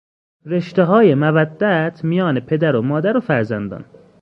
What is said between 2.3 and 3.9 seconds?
پدر و مادر و فرزندان